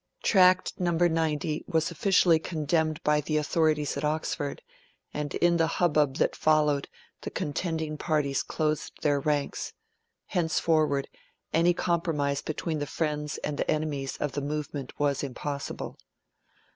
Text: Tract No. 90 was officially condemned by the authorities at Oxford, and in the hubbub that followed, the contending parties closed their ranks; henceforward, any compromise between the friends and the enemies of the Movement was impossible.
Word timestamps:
Tract 0.23 0.79
No. 0.79 0.89
90 0.93 1.65
was 1.67 1.91
officially 1.91 2.39
condemned 2.39 3.03
by 3.03 3.21
the 3.21 3.37
authorities 3.37 3.95
at 3.97 4.03
Oxford, 4.03 4.63
and 5.13 5.35
in 5.35 5.57
the 5.57 5.67
hubbub 5.77 6.15
that 6.15 6.35
followed, 6.35 6.87
the 7.21 7.29
contending 7.29 7.99
parties 7.99 8.41
closed 8.41 8.93
their 9.03 9.19
ranks; 9.19 9.73
henceforward, 10.25 11.07
any 11.53 11.75
compromise 11.75 12.41
between 12.41 12.79
the 12.79 12.87
friends 12.87 13.37
and 13.43 13.57
the 13.59 13.69
enemies 13.69 14.17
of 14.17 14.31
the 14.31 14.41
Movement 14.41 14.91
was 14.99 15.21
impossible. 15.21 15.99